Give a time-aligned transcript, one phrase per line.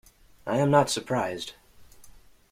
[0.47, 1.53] I am not surprised.